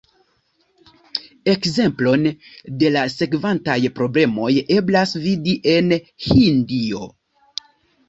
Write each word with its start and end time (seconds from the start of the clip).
Ekzemplon 1.53 2.25
de 2.81 2.91
la 2.97 3.05
sekvantaj 3.19 3.77
problemoj 4.01 4.51
eblas 4.81 5.17
vidi 5.29 5.57
en 5.79 5.97
Hindio. 6.33 7.09